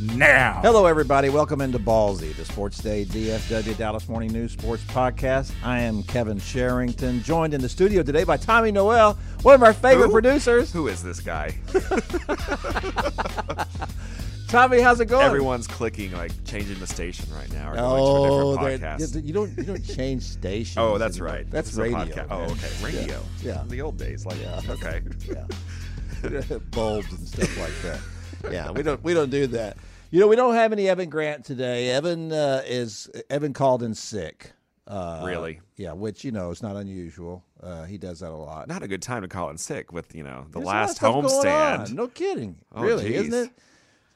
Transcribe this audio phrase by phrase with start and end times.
[0.00, 0.60] now.
[0.62, 1.28] Hello, everybody.
[1.28, 5.52] Welcome into Ballsy, the Sports Day DFW Dallas Morning News Sports Podcast.
[5.62, 9.72] I am Kevin Sherrington, joined in the studio today by Tommy Noel, one of our
[9.72, 10.12] favorite Who?
[10.12, 10.72] producers.
[10.72, 11.56] Who is this guy?
[14.48, 15.24] Tommy, how's it going?
[15.26, 17.72] Everyone's clicking, like changing the station right now.
[17.72, 18.02] Or Oh, going to a
[18.66, 19.24] oh, different podcast.
[19.26, 20.76] you don't you don't change stations.
[20.78, 21.34] Oh, that's anymore.
[21.34, 21.50] right.
[21.50, 21.98] That's radio.
[21.98, 22.26] podcast.
[22.30, 22.70] Oh, okay.
[22.84, 23.20] Radio.
[23.42, 23.62] Yeah.
[23.62, 24.60] In the old days, like Yeah.
[24.70, 25.00] okay.
[25.28, 25.46] Yeah.
[26.70, 27.98] Bulbs and stuff like that.
[28.50, 29.76] Yeah, we don't we don't do that.
[30.10, 31.90] You know, we don't have any Evan Grant today.
[31.90, 34.52] Evan uh, is Evan called in sick.
[34.86, 35.60] Uh, Really?
[35.76, 37.42] Yeah, which you know is not unusual.
[37.62, 38.68] Uh, he does that a lot.
[38.68, 40.82] Not a good time to call in sick with you know the There's a lot
[40.82, 41.92] of last homestand.
[41.94, 42.56] No kidding.
[42.74, 43.26] Oh, really, geez.
[43.28, 43.50] isn't it?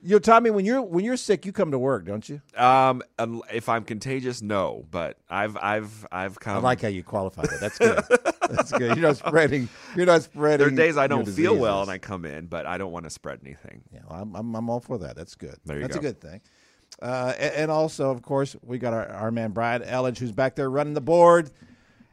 [0.01, 2.41] You know, Tommy, when you're when you're sick, you come to work, don't you?
[2.57, 3.03] Um,
[3.53, 4.85] if I'm contagious, no.
[4.91, 6.59] But I've I've I've come.
[6.59, 7.61] I like how you qualify that.
[7.61, 8.35] That's good.
[8.49, 8.97] That's good.
[8.97, 9.69] You're not spreading.
[9.97, 10.59] You're not spreading.
[10.59, 13.05] there are days I don't feel well and I come in, but I don't want
[13.05, 13.83] to spread anything.
[13.93, 15.17] Yeah, well, I'm, I'm I'm all for that.
[15.17, 15.57] That's good.
[15.65, 16.01] There you That's go.
[16.01, 16.41] a good thing.
[17.03, 20.57] Uh, a- and, also, of course, we got our, our man Brian Elledge, who's back
[20.57, 21.51] there running the board.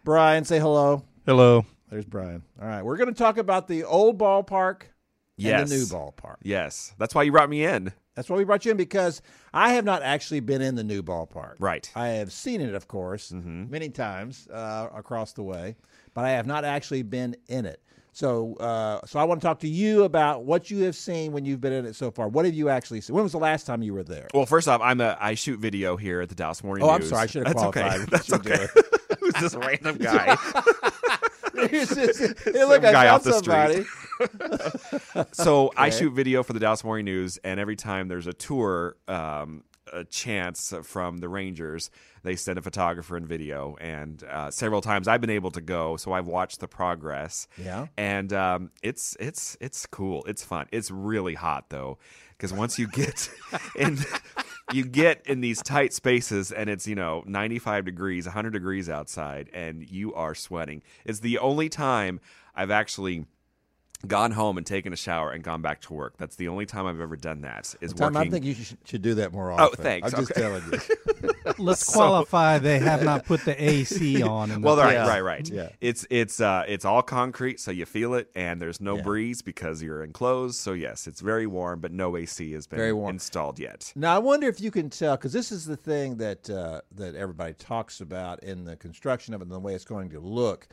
[0.04, 1.04] Brian, say hello.
[1.26, 1.66] Hello.
[1.90, 2.44] There's Brian.
[2.62, 4.84] All right, we're going to talk about the old ballpark
[5.38, 5.62] Yes.
[5.62, 6.36] and the new ballpark.
[6.44, 7.92] Yes, that's why you brought me in.
[8.16, 9.22] That's why we brought you in because
[9.54, 11.56] I have not actually been in the new ballpark.
[11.60, 11.90] Right.
[11.96, 15.76] I have seen it, of course, many times uh, across the way,
[16.14, 17.82] but I have not actually been in it.
[18.14, 21.44] So, uh, so I want to talk to you about what you have seen when
[21.44, 22.30] you've been in it so far.
[22.30, 23.14] What have you actually seen?
[23.14, 24.30] When was the last time you were there?
[24.34, 27.02] Well, first off, I'm a I shoot video here at the Dallas Morning Oh, I'm
[27.02, 27.10] News.
[27.10, 27.24] sorry.
[27.24, 28.00] I should have That's qualified.
[28.02, 28.10] okay.
[28.10, 28.68] That's okay.
[29.20, 30.38] Who's this random guy?
[31.70, 31.96] Just-
[32.46, 33.86] hey, look, I guy found off the street.
[34.24, 35.30] somebody.
[35.34, 38.96] so I shoot video for the Dallas Morning News, and every time there's a tour,
[39.08, 41.92] um, a chance from the Rangers,
[42.24, 43.76] they send a photographer and video.
[43.80, 47.48] And uh, several times I've been able to go, so I've watched the progress.
[47.58, 47.88] Yeah.
[47.98, 50.24] and um, it's it's it's cool.
[50.28, 50.68] It's fun.
[50.72, 52.00] It's really hot though,
[52.38, 53.30] because once you get
[53.76, 53.98] in.
[54.74, 59.48] You get in these tight spaces, and it's you know 95 degrees, 100 degrees outside,
[59.54, 60.82] and you are sweating.
[61.06, 62.20] It's the only time
[62.56, 63.26] I've actually
[64.08, 66.16] gone home and taken a shower and gone back to work.
[66.18, 67.74] That's the only time I've ever done that.
[67.82, 68.28] Is Tom, working.
[68.28, 69.66] I think you should, should do that more often.
[69.80, 70.14] Oh, thanks.
[70.14, 71.32] I'm just telling you.
[71.58, 72.60] Let's qualify.
[72.60, 74.52] They have not put the AC on.
[74.52, 75.08] In the well, right, Yeah.
[75.08, 75.50] right, right.
[75.50, 75.70] Yeah.
[75.82, 79.02] It's it's uh it's all concrete, so you feel it, and there's no Yeah.
[79.04, 80.56] breeze because you're enclosed.
[80.56, 83.12] So yes, it's very warm, but no AC has been Very warm.
[83.16, 83.92] installed yet.
[83.96, 87.16] Now I wonder if you can tell because this is the thing that uh, that
[87.16, 90.68] everybody talks about in the construction of it and the way it's going to look,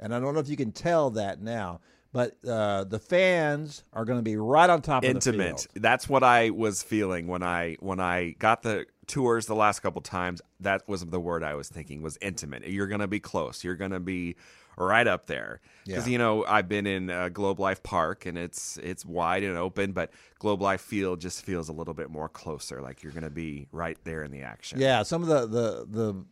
[0.00, 1.80] and I don't know if you can tell that now.
[2.12, 5.66] But uh, the fans are going to be right on top of the Intimate.
[5.74, 10.00] That's what I was feeling when I when I got the tours the last couple
[10.00, 10.40] times.
[10.60, 12.66] That was the word I was thinking was intimate.
[12.66, 13.62] You're going to be close.
[13.62, 14.36] You're going to be
[14.78, 16.12] right up there because Yeah.
[16.12, 19.92] you know I've been in uh, Globe Life Park and it's it's wide and open,
[19.92, 22.80] but Globe Life Field just feels a little bit more closer.
[22.80, 24.80] Like you're going to be right there in the action.
[24.80, 26.24] Yeah, some of the the the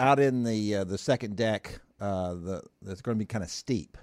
[0.00, 3.50] out in the uh, the second deck, uh, the that's going to be kind of
[3.50, 3.98] steep.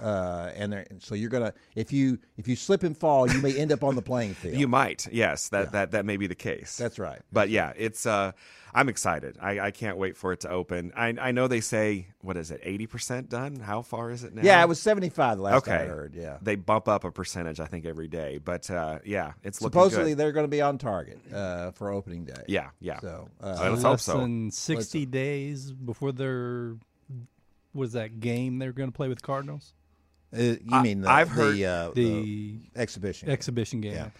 [0.00, 3.56] Uh, and there, so you're gonna if you if you slip and fall, you may
[3.56, 4.54] end up on the playing field.
[4.56, 6.76] You might, yes, that that that may be the case.
[6.76, 7.20] That's right.
[7.32, 8.32] But yeah, it's uh,
[8.74, 9.36] I'm excited.
[9.40, 10.92] I, I can't wait for it to open.
[10.96, 13.56] I I know they say what is it, eighty percent done?
[13.56, 14.42] How far is it now?
[14.42, 15.72] Yeah, it was 75 the last okay.
[15.72, 16.14] time I heard.
[16.14, 16.38] Yeah.
[16.40, 18.38] they bump up a percentage, I think, every day.
[18.38, 20.18] But uh, yeah, it's looking Supposedly good.
[20.18, 22.44] they're going to be on target uh, for opening day.
[22.48, 23.00] Yeah, yeah.
[23.00, 24.18] So Uh, let's hope less so.
[24.20, 26.76] than 60 days before their
[27.74, 29.74] was that game they're going to play with Cardinals?
[30.36, 33.28] Uh, you I- mean the, I've heard the, uh, The exhibition?
[33.30, 33.92] exhibition game.
[33.94, 34.10] Yeah.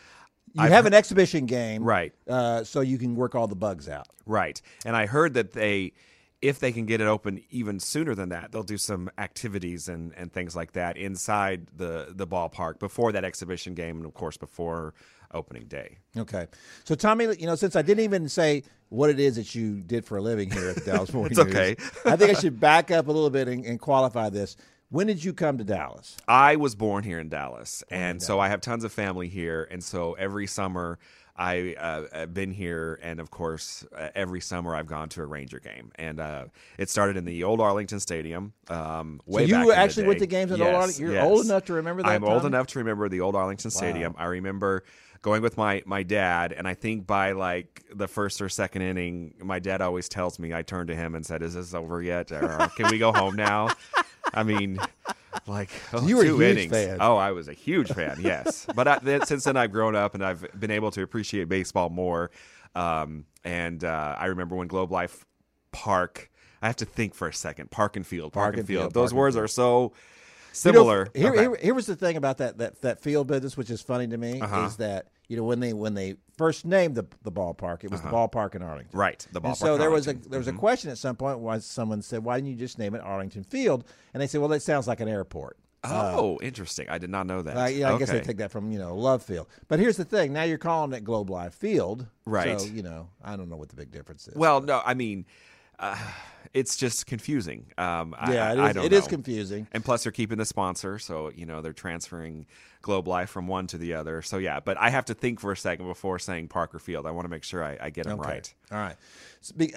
[0.54, 2.12] you I've have heard- an exhibition game, Right.
[2.28, 4.08] Uh, so you can work all the bugs out.
[4.26, 4.60] Right.
[4.84, 5.92] And I heard that they,
[6.40, 10.12] if they can get it open even sooner than that, they'll do some activities and,
[10.16, 14.36] and things like that inside the, the ballpark before that exhibition game and, of course,
[14.36, 14.92] before
[15.32, 15.98] opening day.
[16.18, 16.46] Okay.
[16.84, 20.04] So, Tommy, you know, since I didn't even say what it is that you did
[20.04, 21.76] for a living here at the Dallas Morning It's News, okay.
[22.04, 24.56] I think I should back up a little bit and, and qualify this.
[24.92, 26.18] When did you come to Dallas?
[26.28, 29.82] I was born here in Dallas, and so I have tons of family here, and
[29.82, 30.98] so every summer
[31.34, 35.24] I uh, have been here, and of course uh, every summer I've gone to a
[35.24, 36.44] Ranger game, and uh,
[36.76, 38.52] it started in the old Arlington Stadium.
[38.68, 41.02] Um, way you back the actually went to games at yes, Old Arlington?
[41.02, 41.24] You're yes.
[41.24, 44.14] old enough to remember that, I'm old enough to remember the old Arlington Stadium.
[44.18, 44.84] I remember
[45.22, 49.36] going with my my dad, and I think by like the first or second inning,
[49.42, 52.30] my dad always tells me I turned to him and said, "Is this over yet?
[52.30, 53.70] Or can we go home now?"
[54.34, 54.78] I mean,
[55.46, 56.72] like oh, you were a two huge innings.
[56.72, 56.98] fan.
[57.00, 58.18] Oh, I was a huge fan.
[58.20, 61.48] Yes, but I, then, since then I've grown up and I've been able to appreciate
[61.48, 62.30] baseball more.
[62.74, 65.24] Um, and uh, I remember when Globe Life
[65.72, 66.30] Park.
[66.62, 67.70] I have to think for a second.
[67.72, 68.32] Park and Field.
[68.32, 68.82] Park, Park and Field.
[68.82, 69.44] Field, Those words Field.
[69.44, 69.92] are so You know,
[70.52, 71.08] similar.
[71.12, 71.40] here, Okay.
[71.40, 74.16] here, here was the thing about that, that that field business, which is funny to
[74.16, 74.66] me, Uh-huh.
[74.66, 78.02] is that you know when they when they first named the the ballpark, it was
[78.02, 78.90] the ballpark in Arlington.
[78.92, 79.00] Uh-huh.
[79.00, 80.12] Right, the And so there was a.
[80.12, 80.28] Mm-hmm.
[80.28, 82.94] there was a question at some point why someone said, "Why didn't you just name
[82.94, 86.86] it Arlington Field?" And they said, "Well, that sounds like an airport." Oh, interesting.
[86.90, 87.56] I did not know that.
[87.56, 89.46] Uh, yeah, I guess they take that from you know Love Field.
[89.68, 92.60] But here's the thing: now you're calling it Globe Life Field, Right.
[92.60, 94.36] So you know, I don't know what the big difference is.
[94.36, 95.24] Well, no, I mean,
[95.78, 95.96] uh,
[96.54, 97.66] it's just confusing.
[97.78, 99.66] Um, yeah, I, it I don't It is confusing.
[99.72, 102.46] And plus, they're keeping the sponsor, so you know they're transferring
[102.82, 104.22] Globe Life from one to the other.
[104.22, 107.06] So yeah, but I have to think for a second before saying Parker Field.
[107.06, 108.28] I want to make sure I, I get them Okay.
[108.28, 108.54] right.
[108.72, 108.96] All right.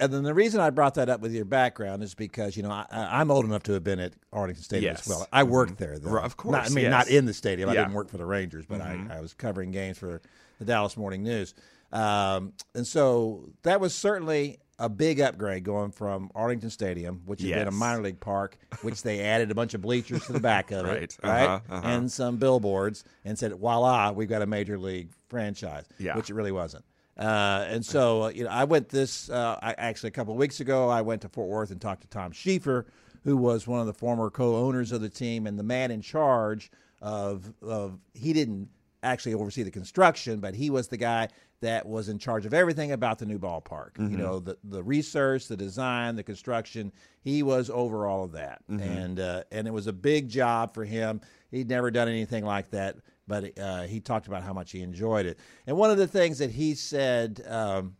[0.00, 2.70] And then the reason I brought that up with your background is because you know
[2.70, 5.02] I, I'm old enough to have been at Arlington Stadium Yes.
[5.02, 5.26] as well.
[5.32, 6.18] I worked there, though.
[6.18, 6.90] Of course, Not, I mean, yes.
[6.90, 7.68] not in the stadium.
[7.70, 10.20] I didn't work for the Rangers, but I, I was covering games for
[10.58, 11.54] the Dallas Morning News,
[11.92, 17.54] um, and so that was certainly a big upgrade going from Arlington Stadium, which had
[17.54, 20.70] been a minor league park, which they added a bunch of bleachers to the back
[20.70, 21.02] of Right.
[21.04, 21.88] it, right, Uh-huh, uh-huh.
[21.88, 26.14] and some billboards, and said, "Voila, we've got a major league franchise," Yeah.
[26.16, 26.84] which it really wasn't.
[27.18, 30.38] Uh, and so, uh, you know, I went this uh, I, actually a couple of
[30.38, 30.90] weeks ago.
[30.90, 32.84] I went to Fort Worth and talked to Tom Schieffer,
[33.24, 36.70] who was one of the former co-owners of the team and the man in charge
[37.00, 37.98] of of.
[38.12, 38.68] He didn't
[39.06, 41.28] actually oversee the construction, but he was the guy
[41.60, 43.98] that was in charge of everything about the new ballpark.
[43.98, 46.92] You know, the the research, the design, the construction.
[47.22, 50.84] He was over all of that, and uh, and it was a big job for
[50.84, 51.20] him.
[51.50, 52.96] He'd never done anything like that
[53.28, 55.38] but uh, he talked about how much he enjoyed it.
[55.66, 57.96] And one of the things that he said um,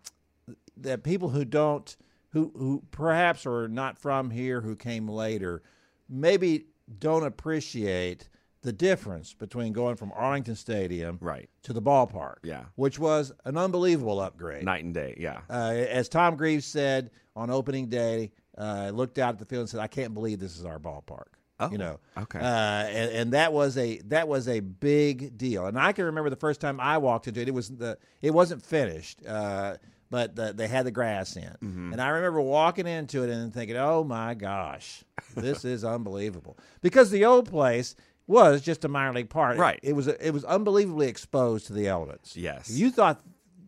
[0.77, 1.97] that people who don't,
[2.31, 5.63] who who perhaps are not from here, who came later,
[6.09, 6.67] maybe
[6.99, 8.29] don't appreciate
[8.63, 11.49] the difference between going from Arlington Stadium Right.
[11.63, 12.65] to the ballpark, Yeah.
[12.75, 14.65] which was an unbelievable upgrade.
[14.65, 15.17] Night and day.
[15.19, 15.41] Yeah.
[15.49, 19.69] Uh, as Tom Grieve said on opening day, uh, looked out at the field and
[19.69, 21.27] said, "I can't believe this is our ballpark."
[21.59, 22.39] Oh, you know, okay.
[22.39, 25.67] uh, and, and that was a that was a big deal.
[25.67, 27.49] And I can remember the first time I walked into it.
[27.49, 29.77] It was the it wasn't finished, uh,
[30.11, 31.93] but the, they had the grass in, Mm-hmm.
[31.93, 35.03] and I remember walking into it and thinking, "Oh my gosh,
[35.35, 37.95] this is unbelievable!" Because the old place
[38.27, 39.59] was just a minor league park.
[39.59, 39.81] Right.
[39.83, 42.37] It was it was unbelievably exposed to the elements.
[42.37, 42.71] Yes.
[42.71, 43.21] You thought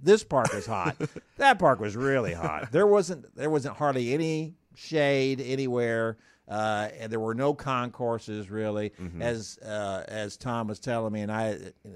[0.03, 0.97] this park was hot.
[1.37, 2.71] that park was really hot.
[2.73, 6.17] There wasn't there wasn't hardly any shade anywhere.
[6.49, 9.21] Uh, and there were no concourses really, Mm-hmm.
[9.21, 11.89] as uh, as Tom was telling me, and I uh,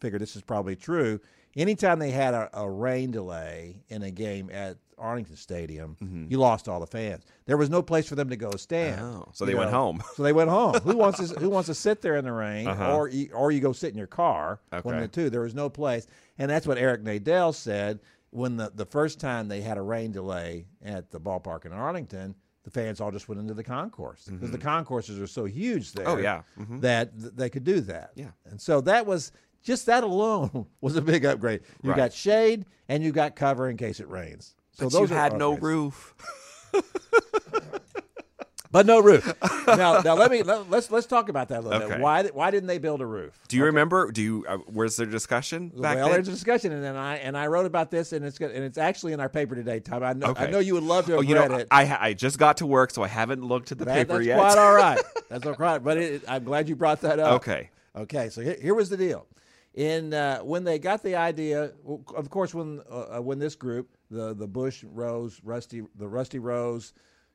[0.00, 1.20] figured this is probably true.
[1.56, 5.96] Anytime they had a, a rain delay in a game at Arlington Stadium,
[6.30, 7.24] you lost all the fans.
[7.46, 9.00] There was no place for them to go stand.
[9.00, 9.16] Mm-hmm.
[9.16, 10.02] Oh, so they went home.
[10.14, 10.74] So they went home.
[10.74, 13.60] who wants to Who wants to sit there in the rain, or you, or you
[13.60, 14.60] go sit in your car?
[14.72, 14.82] Okay.
[14.82, 15.06] One of Uh-huh.
[15.06, 15.30] The two.
[15.30, 16.06] There was no place,
[16.38, 17.98] and that's what Eric Nadel said
[18.30, 22.34] when the the first time they had a rain delay at the ballpark in Arlington.
[22.62, 26.04] The fans all just went into the concourse because the concourses are so huge there.
[26.04, 26.18] Mm-hmm.
[26.18, 26.42] Oh, yeah.
[26.60, 26.80] Mhm.
[26.82, 28.10] that th- they could do that.
[28.14, 28.32] Yeah.
[28.44, 31.60] and so that was just that alone was a big upgrade.
[31.82, 31.96] You Right.
[31.96, 34.54] got shade and you got cover in case it rains.
[34.72, 36.14] So But those you had no roof.
[38.72, 39.34] but no roof.
[39.66, 41.98] now, now let me let, let's let's talk about that a little bit.
[42.00, 43.38] Why why didn't they build a roof?
[43.48, 44.10] Do you remember?
[44.12, 44.44] Do you?
[44.48, 46.14] Uh, was there discussion back well, then?
[46.14, 48.64] there's a discussion, and then I and I wrote about this, and it's good, and
[48.64, 50.04] it's actually in our paper today, Tom.
[50.04, 51.68] I know I know you would love to have oh, you read know, it.
[51.70, 54.26] I I just got to work, so I haven't looked at the That- paper that's
[54.26, 54.38] yet.
[54.38, 55.00] quite all right.
[55.28, 55.82] That's all right.
[55.82, 57.32] But it, I'm glad you brought that up.
[57.42, 57.70] Okay.
[57.96, 58.28] Okay.
[58.28, 59.26] So here, here was the deal.
[59.74, 61.72] In uh, when they got the idea,
[62.16, 66.40] of course, when uh, uh, when this group, the the Bush Rose, Rusty, the Rusty
[66.40, 66.92] Rose,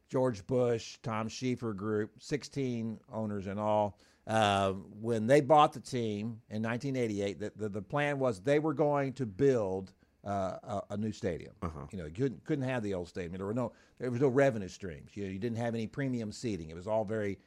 [0.09, 3.97] George Bush, Tom Schieffer group, 16 owners in all.
[4.27, 8.73] Uh, when they bought the team in 1988, the, the, the plan was they were
[8.73, 9.93] going to build
[10.25, 11.53] uh, a, a new stadium.
[11.91, 13.33] You know, you couldn't, couldn't have the old stadium.
[13.33, 15.11] There were no there was no revenue streams.
[15.15, 16.69] You you didn't have any premium seating.
[16.69, 17.37] It was all very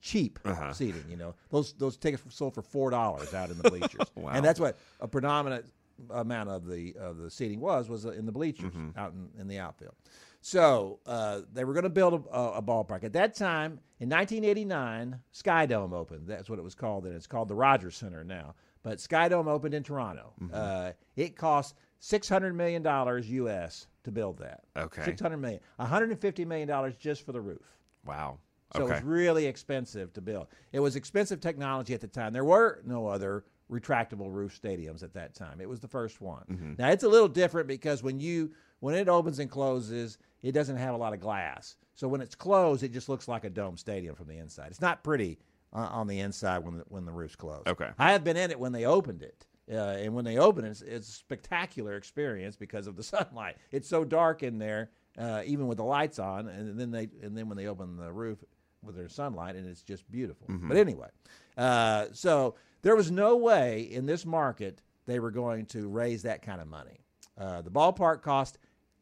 [0.00, 0.38] cheap
[0.72, 1.04] seating.
[1.08, 4.32] You know, those those tickets were sold for four dollars out in the bleachers, Wow.
[4.32, 5.66] and that's what a predominant
[6.10, 9.58] amount of the of the seating was was in the bleachers out in, in the
[9.58, 9.94] outfield.
[10.40, 13.02] So uh, they were going to build a, a, ballpark.
[13.02, 16.28] At that time, in 1989, Skydome opened.
[16.28, 18.54] That's what it was called and It's called the Rogers Center now.
[18.84, 20.32] But Skydome opened in Toronto.
[20.52, 22.84] Uh, it cost $600 million
[23.24, 23.88] U.S.
[24.04, 24.60] to build that.
[24.76, 25.04] Okay.
[25.04, 25.60] 600 million.
[25.76, 27.76] 150 million dollars just for the roof.
[28.06, 28.38] Wow.
[28.76, 30.48] So it was really expensive to build.
[30.72, 32.32] It was expensive technology at the time.
[32.32, 35.60] There were no other retractable roof stadiums at that time.
[35.60, 36.44] It was the first one.
[36.50, 36.72] Mm-hmm.
[36.78, 40.76] Now it's a little different because when you when it opens and closes, it doesn't
[40.76, 41.76] have a lot of glass.
[41.94, 44.68] So when it's closed, it just looks like a dome stadium from the inside.
[44.68, 45.38] It's not pretty
[45.72, 47.68] uh, on the inside when the, when the roof's closed.
[47.68, 47.90] Okay.
[47.98, 49.46] I have been in it when they opened it.
[49.70, 53.56] Uh, and when they open it, it's, it's a spectacular experience because of the sunlight.
[53.70, 57.36] It's so dark in there, uh, even with the lights on, and then they and
[57.36, 58.42] then when they open the roof
[58.82, 60.46] with their sunlight, and it's just beautiful.
[60.68, 61.08] But anyway,
[61.56, 66.42] uh, so there was no way in this market they were going to raise that
[66.42, 67.00] kind of money.
[67.36, 68.58] Uh, the ballpark cost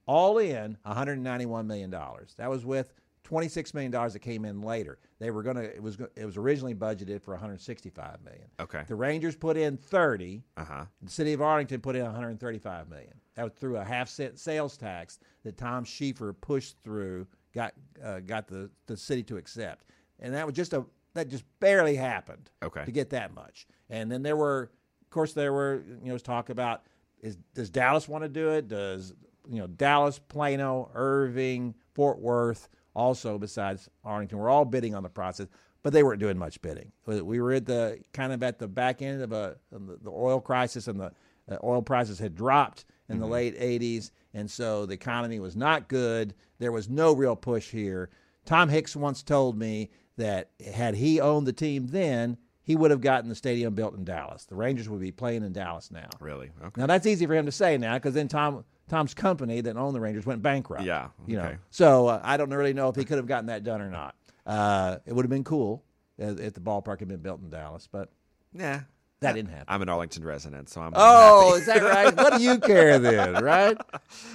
[0.06, 2.34] all in 191 million dollars.
[2.38, 2.92] That was with
[3.24, 4.98] 26 million dollars that came in later.
[5.18, 8.46] They were going to it was it was originally budgeted for 165 million.
[8.60, 8.84] Okay.
[8.86, 10.44] The Rangers put in 30.
[10.56, 10.84] Uh huh.
[11.02, 13.14] The city of Arlington put in 135 million.
[13.34, 17.72] That was through a half cent sales tax that Tom Schieffer pushed through, got
[18.04, 19.86] uh, got the, the city to accept,
[20.20, 20.84] and that was just a
[21.14, 22.50] that just barely happened.
[22.62, 22.84] Okay.
[22.84, 24.70] To get that much, and then there were,
[25.02, 26.82] of course, there were you know talk about
[27.20, 28.68] is does Dallas want to do it?
[28.68, 29.14] Does
[29.48, 35.08] you know Dallas, Plano, Irving, Fort Worth, also besides Arlington, were all bidding on the
[35.08, 35.48] process,
[35.82, 36.92] but they weren't doing much bidding.
[37.06, 40.86] We were at the kind of at the back end of a the oil crisis,
[40.88, 41.12] and the
[41.64, 46.34] oil prices had dropped in the late '80s, and so the economy was not good.
[46.58, 48.10] There was no real push here.
[48.44, 53.00] Tom Hicks once told me that had he owned the team then, he would have
[53.00, 54.44] gotten the stadium built in Dallas.
[54.44, 56.08] The Rangers would be playing in Dallas now.
[56.20, 56.50] Really?
[56.64, 56.80] Okay.
[56.80, 59.94] Now that's easy for him to say now because then Tom Tom's company that owned
[59.94, 60.84] the Rangers went bankrupt.
[60.84, 61.32] Yeah, Okay.
[61.32, 61.56] you know.
[61.70, 64.14] So uh, I don't really know if he could have gotten that done or not.
[64.46, 65.82] Uh, it would have been cool
[66.18, 68.10] if, if the ballpark had been built in Dallas, but
[68.54, 68.82] Yeah.
[69.20, 69.64] That didn't happen.
[69.68, 70.92] I'm an Arlington resident, so I'm.
[70.94, 71.60] Oh, happy.
[71.60, 72.16] is that right?
[72.16, 73.76] what do you care then, right?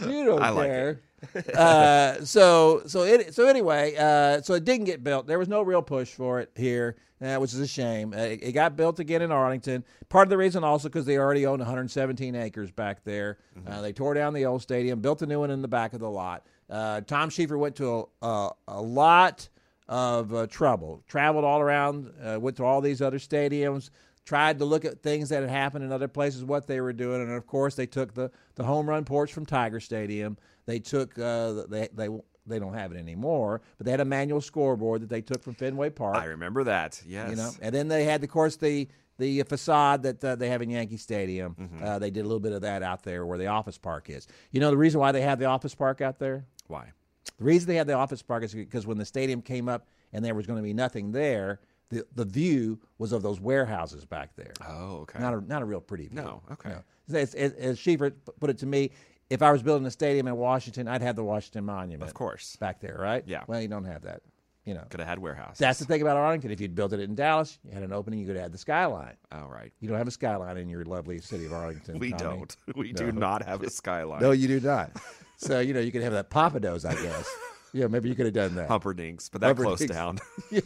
[0.01, 1.01] You don't I like care.
[1.55, 5.27] uh, so so it so anyway, uh, so it didn't get built.
[5.27, 8.13] There was no real push for it here, uh, which is a shame.
[8.13, 9.83] Uh, it, it got built again in Arlington.
[10.09, 13.37] Part of the reason also because they already owned 117 acres back there.
[13.67, 15.99] Uh, they tore down the old stadium, built a new one in the back of
[15.99, 16.47] the lot.
[16.69, 19.47] Uh, Tom Schieffer went to a, a, a lot
[19.87, 21.03] of uh, trouble.
[21.07, 23.89] Traveled all around, uh, went to all these other stadiums,
[24.25, 27.21] tried to look at things that had happened in other places, what they were doing,
[27.21, 30.37] and of course they took the, the home run porch from Tiger Stadium.
[30.65, 32.09] They took uh, they they
[32.45, 35.53] they don't have it anymore, but they had a manual scoreboard that they took from
[35.53, 36.17] Fenway Park.
[36.17, 37.01] I remember that.
[37.05, 37.29] Yes.
[37.29, 38.87] You know, and then they had, of course, the
[39.17, 41.55] the facade that uh, they have in Yankee Stadium.
[41.59, 41.83] Mm-hmm.
[41.83, 44.27] Uh, they did a little bit of that out there where the office park is.
[44.51, 46.45] You know, the reason why they have the office park out there.
[46.67, 46.91] Why?
[47.37, 50.25] The reason they had the office park is because when the stadium came up and
[50.25, 51.59] there was going to be nothing there,
[51.91, 54.53] the the view was of those warehouses back there.
[54.67, 55.19] Oh, okay.
[55.19, 56.21] Not a not a real pretty view.
[56.21, 56.75] No, okay.
[57.13, 58.91] As, as, as Schieffer put it to me,
[59.29, 62.07] if I was building a stadium in Washington, I'd have the Washington Monument.
[62.09, 62.55] Of course.
[62.57, 63.23] Back there, right?
[63.27, 63.43] Yeah.
[63.47, 64.21] Well, you don't have that.
[64.65, 64.83] You know.
[64.89, 65.57] Could have had warehouse.
[65.57, 66.51] That's the thing about Arlington.
[66.51, 69.15] If you'd built it in Dallas, you had an opening, you could have the skyline.
[69.31, 69.73] All right.
[69.79, 71.97] You don't have a skyline in your lovely city of Arlington.
[71.99, 72.21] We Tommy.
[72.23, 72.57] don't.
[72.75, 74.21] We do not have a skyline.
[74.21, 74.91] No, you do not.
[75.37, 77.35] so you know you could have that Pappadeaux, I guess.
[77.73, 78.67] yeah, maybe you could have done that.
[78.67, 80.21] Humperdinks, but that closed Humperdinks.
[80.51, 80.61] down.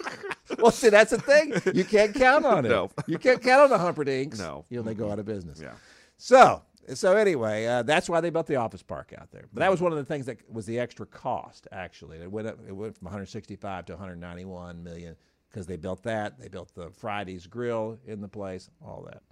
[0.58, 1.52] Well, see, that's the thing.
[1.74, 2.68] You can't count on it.
[2.68, 2.88] No.
[3.08, 4.38] You can't count on the Humperdinks.
[4.38, 4.64] No.
[4.70, 5.60] You know, they go out of business.
[5.60, 5.72] yeah.
[6.18, 6.62] So,
[6.94, 9.46] so anyway, uh, that's why they built the office park out there.
[9.52, 11.66] But that was one of the things that was the extra cost.
[11.72, 15.16] Actually, it went up, it went from 165 to 191 million
[15.50, 16.38] because they built that.
[16.38, 19.22] They built the Fridays Grill in the place, all that.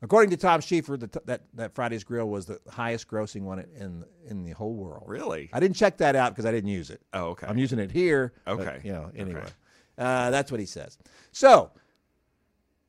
[0.00, 3.58] According to Tom Schieffer, the t- that that Fridays Grill was the highest grossing one
[3.78, 5.04] in in the whole world.
[5.06, 5.50] Really?
[5.52, 7.00] I didn't check that out because I didn't use it.
[7.12, 7.46] Oh, okay.
[7.48, 8.32] I'm using it here.
[8.44, 8.80] but, Okay.
[8.84, 9.40] you know, anyway.
[9.40, 9.50] Okay.
[9.98, 10.98] Uh, that's what he says.
[11.32, 11.70] So,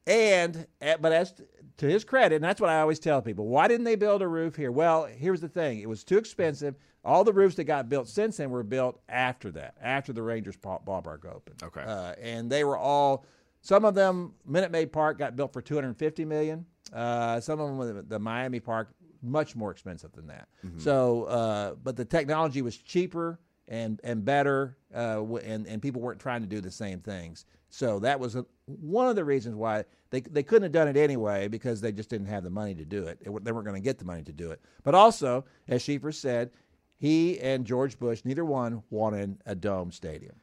[0.06, 1.34] and uh, but as
[1.78, 4.28] to his credit, and that's what I always tell people, why didn't they build a
[4.28, 4.72] roof here?
[4.72, 6.76] Well, here's the thing: it was too expensive.
[7.06, 10.58] All the roofs that got built since then were built after that, after the Rangers
[10.58, 11.64] ballpark opened.
[11.64, 11.82] Okay.
[11.82, 13.26] uh, and they were all.
[13.62, 16.66] Some of them, Minute Maid Park got built for 250 million.
[16.94, 18.90] Uh, some of them, the Miami Park,
[19.22, 20.48] much more expensive than that.
[20.78, 26.20] So, uh, but the technology was cheaper and and better, uh, and and people weren't
[26.20, 27.46] trying to do the same things.
[27.70, 30.98] So that was a, one of the reasons why they they couldn't have done it
[30.98, 33.20] anyway because they just didn't have the money to do it.
[33.24, 34.62] They, were, they weren't going to get the money to do it.
[34.84, 36.52] But also, as Schieffer said,
[36.98, 40.36] he and George Bush, neither one wanted a dome stadium.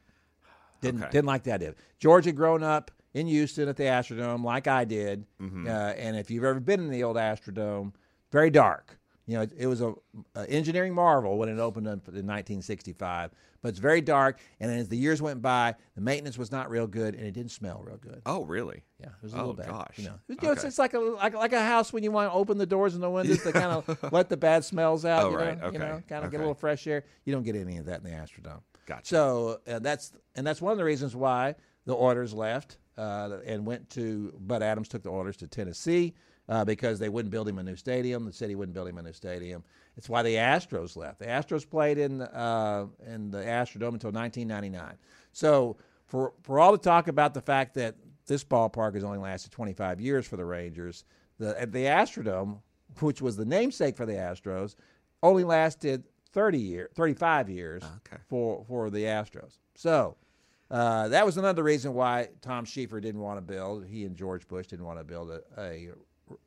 [0.81, 1.11] Didn't Okay.
[1.11, 1.73] didn't like that idea.
[1.99, 5.25] George had grown up in Houston at the Astrodome, like I did.
[5.67, 7.93] Uh, and if you've ever been in the old Astrodome,
[8.31, 8.99] very dark.
[9.27, 9.93] You know, it, it was a,
[10.35, 13.31] a engineering marvel when it opened up in 1965.
[13.61, 16.85] But it's very dark, and as the years went by, the maintenance was not real
[16.85, 18.21] good, and it didn't smell real good.
[18.27, 18.83] Oh, really?
[18.99, 19.65] Yeah, it was a Oh, little bad.
[19.67, 19.97] gosh.
[19.97, 20.67] You know, you know it's, Okay.
[20.67, 23.01] it's like a like, like a house when you want to open the doors and
[23.01, 25.23] the windows to kind of let the bad smells out.
[25.25, 25.57] Oh, you right.
[25.59, 25.77] know, you Okay.
[25.79, 27.03] know, kind of get a little fresh air.
[27.23, 28.61] You don't get any of that in the Astrodome.
[28.85, 29.07] Gotcha.
[29.07, 31.55] So uh, that's and that's one of the reasons why
[31.87, 34.31] the Oilers left uh, and went to.
[34.39, 36.13] Bud Adams took the Oilers to Tennessee
[36.49, 38.25] uh, because they wouldn't build him a new stadium.
[38.25, 39.63] The city wouldn't build him a new stadium.
[39.97, 41.19] It's why the Astros left.
[41.19, 44.97] The Astros played in uh, in the Astrodome until 1999.
[45.31, 47.95] So for for all the talk about the fact that
[48.27, 51.05] this ballpark has only lasted 25 years for the Rangers,
[51.39, 52.59] the the Astrodome,
[52.99, 54.75] which was the namesake for the Astros,
[55.23, 58.21] only lasted 30 year, 35 years Okay.
[58.27, 59.57] for for the Astros.
[59.75, 60.17] So
[60.69, 63.85] uh, that was another reason why Tom Schieffer didn't want to build.
[63.85, 65.89] He and George Bush didn't want to build a, a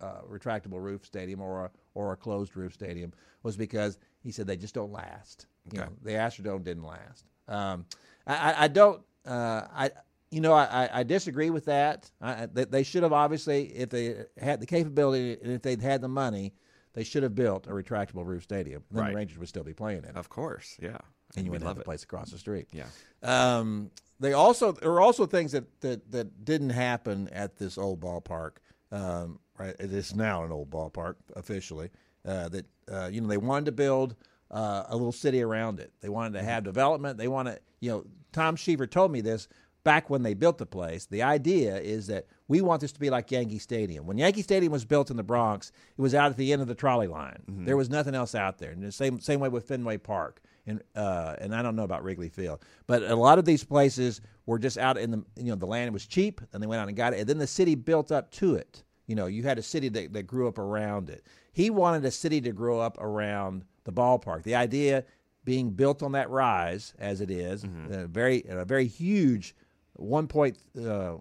[0.00, 4.46] uh, retractable roof stadium or a, or a closed roof stadium was because he said
[4.46, 5.46] they just don't last.
[5.72, 5.88] You Okay.
[5.90, 7.24] know, the Astrodome didn't last.
[7.46, 7.84] Um,
[8.26, 9.02] I, I, don't.
[9.26, 9.90] Uh, I
[10.30, 12.10] you know I, I- disagree with that.
[12.20, 16.00] I, they, they should have obviously if they had the capability and if they'd had
[16.00, 16.52] the money,
[16.94, 18.82] they should have built a retractable roof stadium.
[18.90, 19.10] Then Right.
[19.10, 20.76] the Rangers would still be playing in it, Of course.
[20.82, 20.98] Yeah.
[21.36, 22.68] and you wouldn't have love the place across the street.
[22.72, 22.86] Yeah.
[23.22, 28.00] Um, they also there were also things that, that, that didn't happen at this old
[28.00, 28.52] ballpark.
[28.90, 31.90] Um, right, it is now an old ballpark officially.
[32.26, 34.16] Uh, that uh, you know they wanted to build
[34.50, 35.92] uh, a little city around it.
[36.00, 37.18] They wanted to have development.
[37.18, 39.48] They want to you know Tom Schieffer told me this
[39.84, 41.06] back when they built the place.
[41.06, 44.06] The idea is that we want this to be like Yankee Stadium.
[44.06, 46.68] When Yankee Stadium was built in the Bronx, it was out at the end of
[46.68, 47.42] the trolley line.
[47.64, 48.72] There was nothing else out there.
[48.72, 52.04] And the same same way with Fenway Park and uh, and I don't know about
[52.04, 55.56] Wrigley Field, but a lot of these places were just out in the you know
[55.56, 57.74] the land was cheap, and they went out and got it, and then the city
[57.74, 58.84] built up to it.
[59.08, 61.24] You know, you had a city that, that grew up around it.
[61.52, 64.44] He wanted a city to grow up around the ballpark.
[64.44, 65.04] The idea
[65.44, 69.56] being built on that rise as it is, a very a very huge
[69.94, 70.58] one point.
[70.78, 71.14] Uh,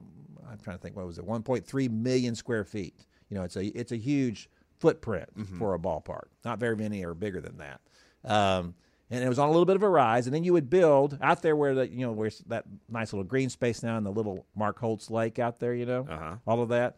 [0.50, 3.06] I'm trying to think what was it, 1.3 million square feet.
[3.29, 6.28] You know, it's a it's a huge footprint for a ballpark.
[6.45, 7.82] Not very many are bigger than that.
[8.26, 8.76] Um,
[9.10, 11.17] and it was on a little bit of a rise, and then you would build
[11.21, 14.12] out there where the you know where's that nice little green space now and the
[14.12, 16.36] little Mark Holtz Lake out there, you know, Uh-huh.
[16.45, 16.97] all of that.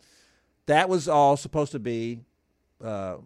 [0.70, 2.22] That was all supposed to be
[2.84, 3.18] uh,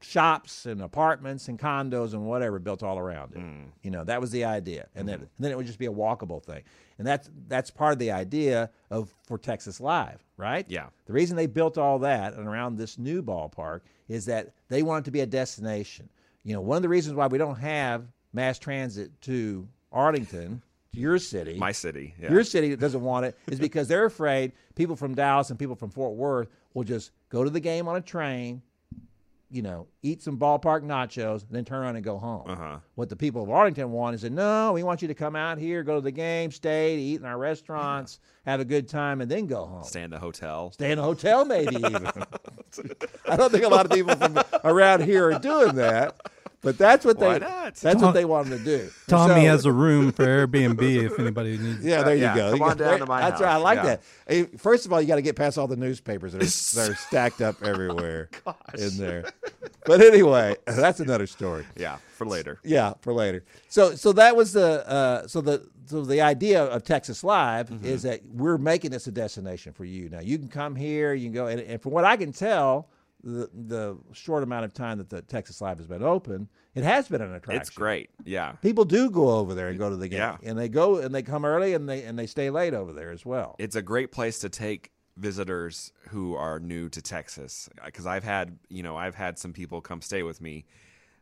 [0.00, 3.42] shops and apartments and condos and whatever built all around it.
[3.82, 5.92] You know, that was the idea, and then and then it would just be a
[5.92, 6.62] walkable thing,
[6.98, 10.66] and that's that's part of the idea of for Texas Live, right?
[10.68, 10.86] Yeah.
[11.06, 15.02] The reason they built all that and around this new ballpark is that they want
[15.02, 16.08] it to be a destination.
[16.44, 20.67] You know, one of the reasons why we don't have mass transit to Arlington, to
[20.98, 22.14] your city, My city.
[22.20, 22.32] Yeah.
[22.32, 25.76] your city that doesn't want it is because they're afraid people from Dallas and people
[25.76, 28.62] from Fort Worth will just go to the game on a train,
[29.50, 32.50] you know, eat some ballpark nachos, and then turn around and go home.
[32.50, 32.76] Uh-huh.
[32.96, 35.56] What the people of Arlington want is that no, we want you to come out
[35.58, 39.30] here, go to the game, stay, eat in our restaurants, have a good time, and
[39.30, 39.84] then go home.
[39.84, 40.70] Stay in the hotel.
[40.72, 42.06] Stay in a hotel, maybe even.
[43.26, 46.20] I don't think a lot of people from around here are doing that,
[46.60, 47.74] but that's what Why they not?
[47.76, 48.90] that's what Tom- they wanted to do.
[49.06, 51.84] Tommy So- has a room for Airbnb if anybody needs.
[51.84, 52.50] Yeah, there you yeah, go.
[52.50, 53.52] come You on got- down to my That's right.
[53.52, 53.82] I like Yeah.
[53.84, 54.02] that.
[54.26, 56.44] Hey, First of all, you got to get past all the newspapers that are,
[56.82, 58.28] that are stacked up everywhere
[58.78, 59.24] in there.
[59.86, 61.64] But anyway, that's another story.
[61.76, 62.58] Yeah, for later.
[62.64, 63.44] Yeah, for later.
[63.68, 67.86] So, so that was the uh, so the so the idea of Texas Live Mm-hmm.
[67.86, 70.08] is that we're making this a destination for you.
[70.10, 72.88] Now you can come here, you can go, and, and from what I can tell,
[73.22, 77.08] the the short amount of time that the Texas Live has been open, it has
[77.08, 77.60] been an attraction.
[77.60, 78.10] It's great.
[78.24, 78.52] Yeah.
[78.62, 80.36] People do go over there and go to the game, Yeah.
[80.42, 83.10] and they go and they come early and they and they stay late over there
[83.10, 83.56] as well.
[83.58, 88.56] It's a great place to take visitors who are new to Texas because I've had,
[88.68, 90.64] you know, I've had some people come stay with me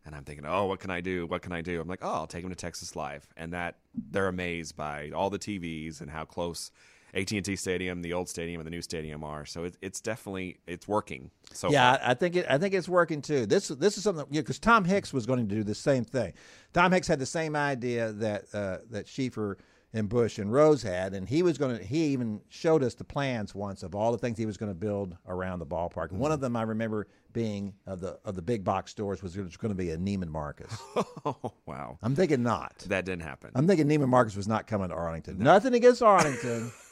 [0.05, 1.27] and I'm thinking, "Oh, what can I do?
[1.27, 3.79] What can I do?" I'm like, "Oh, I'll take them to Texas Live." And that
[4.11, 6.71] they're amazed by all the TVs and how close
[7.17, 9.45] AT&T Stadium, the old stadium and the new stadium are.
[9.47, 11.31] So it's it's definitely it's working.
[11.53, 12.47] So yeah, I I think it.
[12.49, 13.47] I think it's working too.
[13.47, 16.33] This this is something because Tom Hicks was going to do the same thing.
[16.73, 19.57] Tom Hicks had the same idea that uh, that Schieffer
[19.93, 21.83] and Bush and Rose had, and he was going to.
[21.83, 24.79] He even showed us the plans once of all the things he was going to
[24.79, 26.11] build around the ballpark.
[26.11, 29.37] And one of them I remember being of the of the big box stores was
[29.37, 30.77] going to be a Neiman Marcus.
[31.29, 31.99] Oh, wow.
[32.05, 32.79] I'm thinking not.
[32.87, 33.51] That didn't happen.
[33.57, 35.39] I'm thinking Neiman Marcus was not coming to Arlington.
[35.39, 36.71] Nothing against Arlington.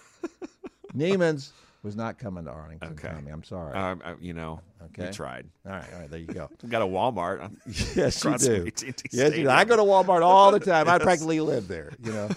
[0.96, 2.92] Neiman's was not coming to Arlington.
[2.92, 3.08] Okay.
[3.14, 3.74] Tommy, I'm sorry.
[3.74, 5.06] um, uh, you know, Okay.
[5.06, 5.46] we tried.
[5.66, 6.48] all right, all right, there you go.
[6.62, 7.50] We got a Walmart.
[7.96, 8.70] Yes, you do.
[9.12, 9.50] Yes, you do.
[9.50, 10.88] I go to Walmart all the time.
[10.88, 11.92] I practically live there.
[12.02, 12.28] You know,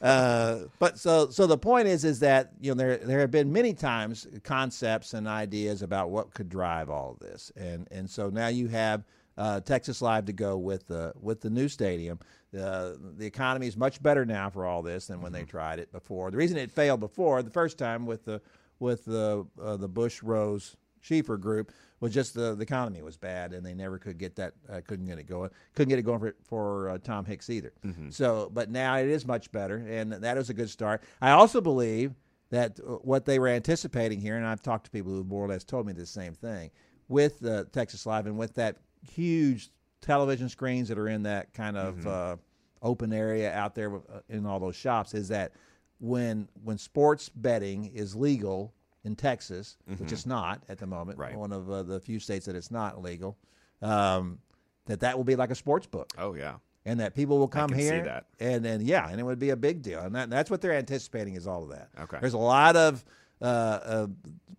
[0.00, 3.52] uh, but so so the point is is that you know there there have been
[3.52, 8.48] many times concepts and ideas about what could drive all this, and and so now
[8.48, 9.04] you have
[9.36, 12.18] uh, Texas Live to go with the with the new stadium.
[12.56, 15.90] Uh, the economy is much better now for all this than when they tried it
[15.90, 16.30] before.
[16.30, 18.40] The reason it failed before the first time with the
[18.78, 23.52] with the uh, the Bush Rose Schieffer group was just the, the economy was bad
[23.52, 26.20] and they never could get that uh, couldn't get it going couldn't get it going
[26.20, 27.72] for for uh, Tom Hicks either.
[28.10, 31.02] So, but now it is much better and that is a good start.
[31.20, 32.14] I also believe
[32.50, 35.48] that uh, what they were anticipating here, and I've talked to people who more or
[35.48, 36.70] less told me the same thing
[37.08, 37.42] with
[37.72, 42.36] Texas Live and with that huge television screens that are in that kind of uh,
[42.82, 45.52] open area out there uh, in all those shops, is that
[46.00, 51.36] when when sports betting is legal in Texas, which it's not at the moment, Right.
[51.36, 53.36] one of uh, the few states that it's not legal,
[53.82, 54.38] um,
[54.86, 56.54] that that will be like a sports book Oh yeah.
[56.84, 58.26] and that people will come here that.
[58.40, 60.72] and and yeah, and it would be a big deal, and that, that's what they're
[60.74, 61.88] anticipating is all of that.
[62.00, 62.18] Okay.
[62.20, 63.04] there's a lot of
[63.40, 64.06] uh, uh,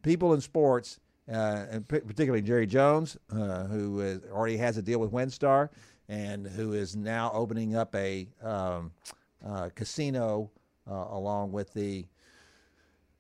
[0.03, 0.99] people in sports,
[1.31, 5.69] uh, and particularly Jerry Jones, uh, who is, already has a deal with WinStar,
[6.07, 8.91] and who is now opening up a um,
[9.45, 10.51] uh, casino
[10.89, 12.05] uh, along with the.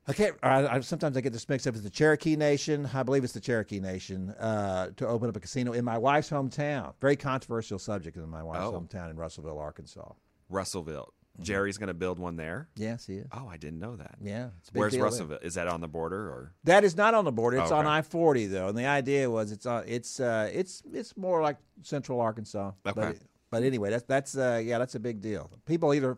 [0.07, 0.35] I can't.
[0.43, 1.73] I, I, sometimes I get this mixed up.
[1.73, 2.87] It's the Cherokee Nation.
[2.93, 6.29] I believe it's the Cherokee Nation uh, to open up a casino in my wife's
[6.29, 6.93] hometown.
[7.01, 8.73] Very controversial subject in my wife's Oh.
[8.79, 10.11] hometown in Russellville, Arkansas.
[10.47, 11.11] Russellville.
[11.35, 11.43] Mm-hmm.
[11.43, 12.69] Jerry's going to build one there.
[12.75, 13.27] Yes, he is.
[13.31, 14.15] Oh, I didn't know that.
[14.21, 14.49] Yeah.
[14.59, 14.97] it's a big Where's.
[14.97, 15.39] Russellville?
[15.41, 16.53] Is that on the border or?
[16.63, 17.57] That is not on the border.
[17.57, 17.95] It's on Okay.
[17.95, 19.83] I forty though, and the idea was it's on.
[19.85, 22.71] It's uh, it's it's more like Central Arkansas.
[22.87, 22.93] Okay.
[22.95, 23.17] But,
[23.51, 25.51] but anyway, that's that's uh, yeah, that's a big deal.
[25.65, 26.17] People either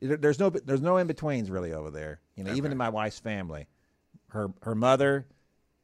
[0.00, 2.20] there's no there's no in betweens really over there.
[2.34, 3.66] You know, even in my wife's family,
[4.28, 5.26] her her mother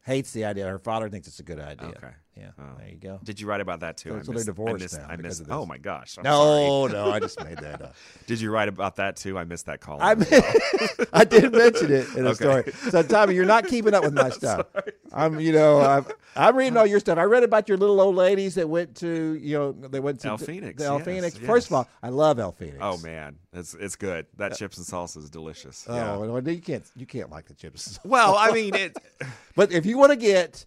[0.05, 0.67] hates the idea.
[0.67, 1.89] Her father thinks it's a good idea.
[1.89, 2.13] Okay.
[2.37, 2.51] Yeah.
[2.59, 2.63] Oh.
[2.79, 3.21] There you go.
[3.23, 4.09] Did you write about that too?
[4.11, 5.43] So- I so they're missed- divorced I missed, now I missed.
[5.51, 6.17] Oh my gosh!
[6.17, 6.25] I'm.
[6.25, 7.95] No, no, I just made that up.
[8.27, 9.37] Did you write about that too?
[9.39, 10.01] I missed that column.
[10.03, 10.27] I mean.
[11.13, 12.35] I did mention it in a Okay.
[12.71, 12.73] story.
[12.91, 14.67] So Tommy, you're not keeping up with my stuff.
[15.13, 17.19] I'm, you know, I'm, I'm reading all your stuff.
[17.19, 20.29] I read about your little old ladies that went to, you know, they went to
[20.29, 21.37] El the- Fenix, The El yes, Fenix.
[21.39, 21.47] yes.
[21.47, 22.79] First of all, I love El Fenix.
[22.81, 24.25] oh man, it's it's good.
[24.39, 25.85] That uh, chips and salsa is delicious.
[25.87, 26.17] Oh, yeah.
[26.17, 27.99] well, you can't, you can't like the chips.
[28.05, 28.97] Well, I mean it.
[29.55, 30.65] But if you want to get,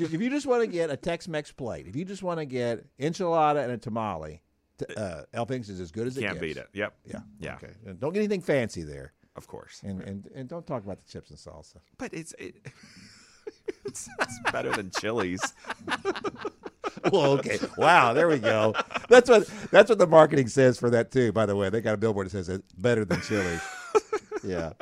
[0.00, 2.84] if you just want to get a Tex-Mex plate, if you just want to get
[2.98, 4.42] enchilada and a tamale,
[4.78, 6.40] t- uh, is as good as it Can't gets.
[6.40, 6.68] beat it.
[6.72, 6.94] Yep.
[7.06, 7.20] Yeah.
[7.38, 7.54] Yeah.
[7.56, 7.72] Okay.
[7.86, 9.80] And don't get anything fancy there, Of course.
[9.84, 11.76] and and and don't talk about the chips and salsa.
[11.98, 12.56] But it's it,
[13.84, 15.40] it's, it's better than Chili's.
[17.12, 17.58] well, okay.
[17.76, 18.74] Wow, there we go.
[19.08, 21.32] That's what that's what the marketing says for that too.
[21.32, 23.58] By the way, they got a billboard that says it's better than chili.
[24.44, 24.72] yeah,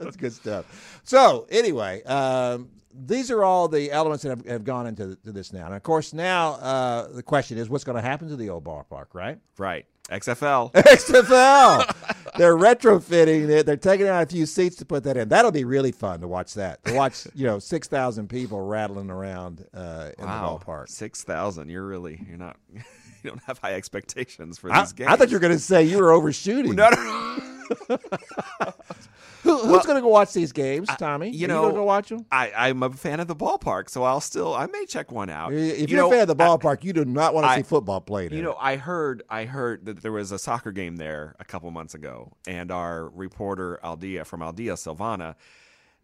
[0.00, 1.00] that's good stuff.
[1.04, 5.52] So anyway, um, these are all the elements that have, have gone into to this
[5.52, 5.66] now.
[5.66, 8.64] And of course, now uh, the question is, what's going to happen to the old
[8.64, 9.38] ballpark, right?
[9.58, 9.84] Right.
[10.08, 10.72] XFL.
[10.74, 12.36] XFL.
[12.38, 13.66] They're retrofitting it.
[13.66, 15.28] They're taking out a few seats to put that in.
[15.28, 16.84] That'll be really fun to watch that.
[16.84, 20.58] To watch, you know, six thousand people rattling around uh, in Wow.
[20.58, 20.88] the ballpark.
[20.88, 21.70] Six thousand.
[21.70, 22.56] You're really you're not.
[23.24, 25.10] You don't have high expectations for I, these games.
[25.10, 26.76] I thought you were going to say you were overshooting.
[26.76, 26.88] No,
[27.88, 27.98] no,
[29.76, 31.30] who's going to go watch these games, Tommy?
[31.30, 32.26] you Are know, go watch them?
[32.32, 35.52] I, I'm a fan of the ballpark, so I'll still I may check one out.
[35.52, 37.50] If You you're know, a fan of the I- ballpark, you do not want to
[37.50, 38.32] I- see football played.
[38.32, 38.56] You in know.
[38.60, 42.32] I heard I heard that there was a soccer game there a couple months ago,
[42.46, 45.34] and our reporter Aldia from Aldia Silvana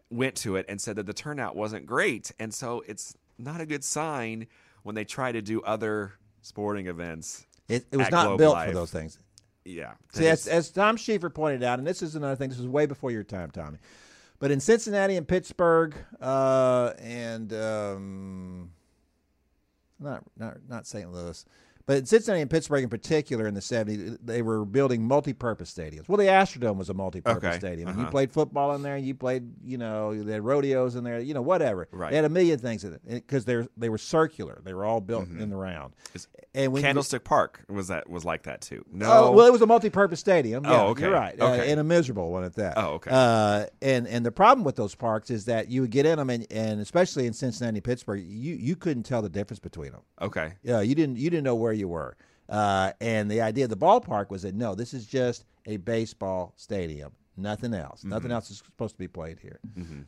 [0.09, 3.65] went to it and said that the turnout wasn't great, and so it's not a
[3.65, 4.47] good sign
[4.83, 7.45] when they try to do other sporting events.
[7.69, 8.67] it, it was not Globe built Life.
[8.69, 9.17] for those things.
[9.65, 12.49] Yeah, See, as, as Tom Schieffer pointed out, and this is another thing.
[12.49, 13.77] This was way before your time, Tommy.
[14.39, 18.71] But in Cincinnati and Pittsburgh, uh, and um,
[19.99, 21.09] not not not St.
[21.11, 21.45] Louis,
[21.85, 26.07] but in Cincinnati and Pittsburgh in particular in the '70s, they were building multi-purpose stadiums.
[26.07, 27.89] Well, the Astrodome was a multi-purpose Okay, stadium.
[27.89, 28.11] You uh-huh.
[28.11, 28.97] played football in there.
[28.97, 31.19] You played, you know, they had rodeos in there.
[31.19, 31.87] You know, whatever.
[31.91, 32.11] Right.
[32.11, 34.61] They had a million things in it because they they were circular.
[34.63, 35.93] They were all built in the round.
[36.55, 38.85] And when you- Candlestick Park was that was like that too.
[38.91, 40.63] No, Oh, well, it was a multi-purpose stadium.
[40.65, 41.03] Yeah, Oh, okay.
[41.03, 41.71] You're right, uh, Okay.
[41.71, 42.75] and a miserable one at that.
[42.77, 43.09] Oh, okay.
[43.11, 46.29] Uh, and and the problem with those parks is that you would get in them,
[46.29, 50.01] and, and especially in Cincinnati, and Pittsburgh, you you couldn't tell the difference between them.
[50.21, 50.53] okay.
[50.63, 52.15] Yeah, you didn't you didn't know where you were.
[52.49, 56.53] Uh, and the idea of the ballpark was that no, this is just a baseball
[56.57, 58.03] stadium, nothing else.
[58.03, 59.59] Nothing else is supposed to be played here.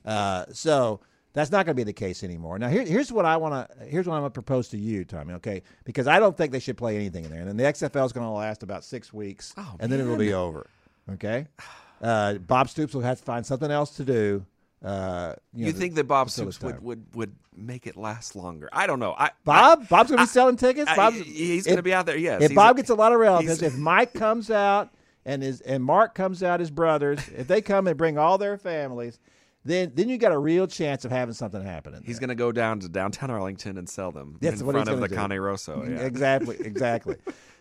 [0.05, 0.99] Uh, so
[1.33, 2.59] that's not going to be the case anymore.
[2.59, 5.05] Now here, here's what I want to here's what I'm going to propose to you,
[5.05, 5.33] Tommy.
[5.35, 8.05] Okay, because I don't think they should play anything in there, and then the XFL
[8.05, 10.67] is going to last about six weeks, Oh, and then it'll be over.
[11.13, 11.47] Okay,
[12.01, 14.45] uh, Bob Stoops will have to find something else to do.
[14.83, 18.69] Uh, You, know, think that Bob Stoops would, would would make it last longer?
[18.71, 19.13] I don't know.
[19.17, 19.87] I Bob?
[19.89, 20.89] Bob's going to be selling tickets.
[20.89, 22.17] I- Bob's, he's going to be out there.
[22.17, 22.41] Yes.
[22.43, 24.93] if Bob gets a lot of relatives, if Mike comes out
[25.25, 28.57] and his and Mark comes out, his brothers, if they come and bring all their
[28.57, 29.17] families,
[29.63, 32.03] then then you got a real chance of having something happening.
[32.05, 34.83] He's going to go down to downtown Arlington and sell them That's in what he's
[34.83, 35.15] front of the do.
[35.15, 35.83] Cane Rosso.
[35.83, 36.01] Yeah.
[36.01, 37.15] Exactly, exactly.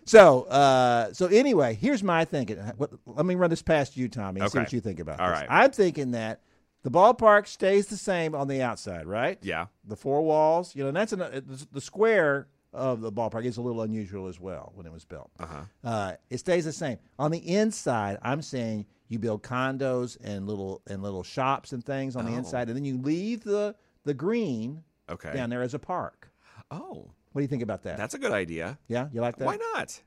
[0.05, 2.59] so, uh, so anyway, here's my thinking.
[3.07, 5.39] Let me run this past you, Tommy, and see what you think about All this.
[5.41, 5.47] right.
[5.49, 6.41] I'm thinking that
[6.85, 9.39] the ballpark stays the same on the outside, right?
[9.43, 9.67] Yeah.
[9.85, 13.45] The four walls, you know, and that's an, uh, the- the square of the ballpark
[13.45, 15.31] is a little unusual as well when it was built.
[15.41, 15.63] Uh-huh.
[15.83, 18.19] Uh, it stays the same on the inside.
[18.23, 22.37] I'm saying you build condos and little and little shops and things on the Oh.
[22.39, 25.33] inside, and then you leave the the green Okay.
[25.33, 26.31] down there as a park.
[26.71, 27.97] Oh, What do you think about that?
[27.97, 28.79] that's a good idea.
[28.87, 29.47] yeah, you like that?
[29.47, 30.03] Why not?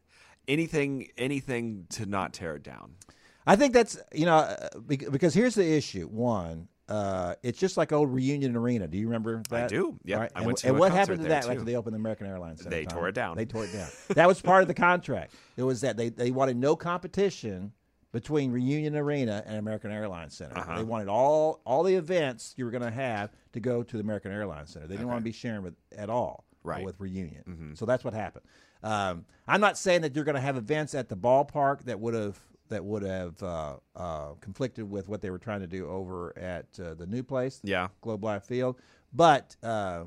[0.47, 2.95] Anything, anything to not tear it down.
[3.47, 6.07] I think that's you know uh, because here's the issue.
[6.07, 8.87] One, uh, it's just like old Reunion Arena.
[8.87, 9.63] Do you remember that?
[9.63, 9.97] I do.
[10.03, 10.19] Yep.
[10.19, 10.31] Right?
[10.35, 12.59] I and, went to and what happened to that after they opened the American Airlines
[12.59, 12.71] Center?
[12.71, 12.97] They Tom?
[12.99, 13.37] tore it down.
[13.37, 13.89] They tore it down.
[14.09, 15.33] that was part of the contract.
[15.55, 17.71] It was that they, they wanted no competition
[18.11, 20.57] between Reunion Arena and American Airlines Center.
[20.57, 20.77] Uh-huh.
[20.77, 24.01] They wanted all all the events you were going to have to go to the
[24.01, 24.87] American Airlines Center.
[24.87, 26.83] They didn't want to be sharing with at all Right.
[26.83, 27.75] with Reunion.
[27.75, 28.43] So that's what happened.
[28.83, 32.13] Um, I'm not saying that you're going to have events at the ballpark that would
[32.13, 32.37] have
[32.69, 36.65] that would have uh, uh, conflicted with what they were trying to do over at
[36.79, 37.87] uh, the new place, Yeah.
[38.01, 38.77] Globe Life Field.
[39.13, 40.03] But uh,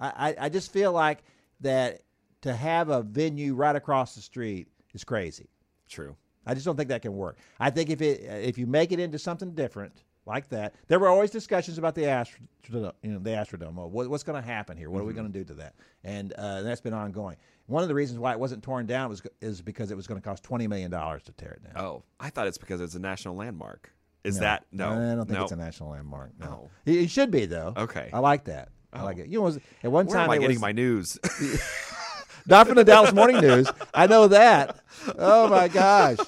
[0.00, 1.24] I, I- I just feel like
[1.60, 2.02] that
[2.42, 5.48] to have a venue right across the street is crazy.
[5.88, 6.14] True.
[6.46, 7.38] I just don't think that can work.
[7.58, 11.08] I think if it if you make it into something different like that, there were
[11.08, 12.92] always discussions about the Astrodome.
[13.02, 13.74] You know, the Astrodome.
[13.74, 14.90] Well, what, what's going to happen here?
[14.90, 15.74] What are we going to do to that?
[16.02, 17.36] And uh, that's been ongoing.
[17.66, 20.20] One of the reasons why it wasn't torn down was is because it was going
[20.20, 21.82] to cost twenty million dollars to tear it down.
[21.84, 23.90] Oh, I thought it's because it's a national landmark.
[24.22, 24.40] Is No.
[24.42, 24.88] that no?
[24.90, 25.42] I don't think no.
[25.44, 26.32] it's a national landmark.
[26.38, 26.70] No, No.
[26.84, 27.72] It, it should be though.
[27.76, 28.10] Okay.
[28.12, 28.68] I like that.
[28.92, 29.28] I like it.
[29.28, 29.48] You know,
[29.82, 31.18] at one Where time am I getting was- my news?
[32.46, 33.66] Not from the Dallas Morning News.
[33.94, 34.78] I know that.
[35.18, 36.18] Oh my gosh.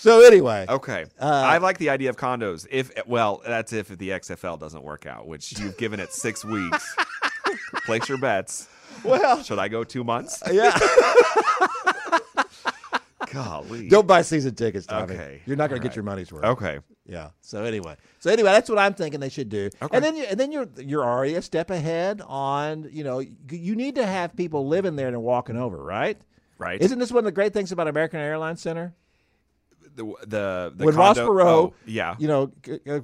[0.00, 1.04] So anyway, okay.
[1.20, 2.66] Uh, I like the idea of condos.
[2.70, 6.96] If well, that's if the XFL doesn't work out, which you've given it six weeks.
[7.84, 8.66] Place your bets.
[9.04, 10.42] well, Should I go two months?
[10.50, 10.76] yeah.
[13.32, 13.88] Golly.
[13.88, 15.14] Don't buy season tickets, Tommy.
[15.14, 15.42] Okay.
[15.46, 16.44] You're not going to get your money's worth.
[16.44, 16.78] Okay.
[17.06, 17.28] Yeah.
[17.42, 19.68] So anyway, so anyway, that's what I'm thinking they should do.
[19.82, 19.96] Okay.
[19.96, 22.88] And then you, and then you're you're already a step ahead on.
[22.90, 23.18] You know,
[23.50, 26.18] you need to have people living there and walking over, right?
[26.58, 26.80] Right.
[26.80, 28.94] Isn't this one of the great things about American Airlines Center?
[29.94, 32.14] The the, the when Ross Perot, oh, yeah.
[32.18, 32.52] you know,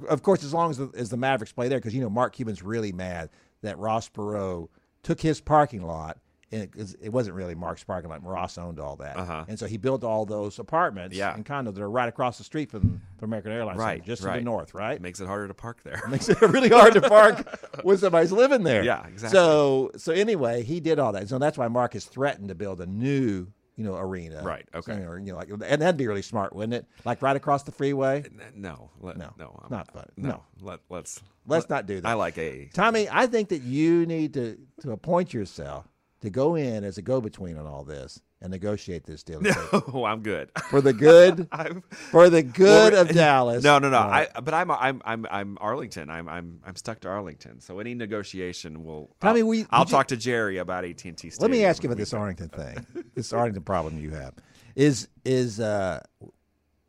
[0.09, 2.33] of course, as long as the, as the Mavericks play there, because you know Mark
[2.33, 3.29] Cuban's really mad
[3.61, 4.69] that Ross Perot
[5.03, 6.17] took his parking lot.
[6.49, 8.23] And it, it wasn't really Mark's parking lot.
[8.23, 9.43] Ross owned all that, Uh-huh.
[9.49, 11.35] and so he built all those apartments Yeah.
[11.35, 14.21] and condos that are right across the street from, from American Airlines, Center, Right, just
[14.21, 14.93] to the north, right?
[14.95, 16.01] It makes it harder to park there.
[16.09, 17.45] makes it really hard to park
[17.83, 18.81] when somebody's living there.
[18.81, 19.37] Yeah, exactly.
[19.37, 21.27] So so anyway, he did all that.
[21.27, 23.47] So that's why Mark has threatened to build a new,
[23.77, 24.41] you know, arena.
[24.43, 24.93] Right, okay.
[25.05, 26.85] So, you know, like, and that'd be really smart, wouldn't it?
[27.05, 28.23] Like right across the freeway.
[28.55, 30.09] No, let, No, no, I'm- not fun.
[30.17, 30.43] No, No.
[30.61, 32.07] Let, let's Let's let- not do that.
[32.09, 32.69] I like a.
[32.73, 35.85] Tommy, I think that you need to to appoint yourself
[36.21, 39.41] to go in as a go-between on all this and negotiate this deal
[39.93, 40.51] Oh, I'm good.
[40.69, 41.47] for the good
[41.91, 43.63] for the good Well, of Dallas.
[43.63, 43.97] No, no, no.
[43.99, 44.27] Right.
[44.35, 46.09] I but I'm I'm I'm I'm Arlington.
[46.09, 47.59] I'm I'm I'm stuck to Arlington.
[47.61, 49.09] So any negotiation will.
[49.21, 51.31] Tommy, I'll, we- I'll you- talk to Jerry about AT and T.
[51.39, 52.85] Let me ask you about this Arlington thing.
[53.15, 54.33] this Arlington problem you have
[54.75, 56.01] is is uh,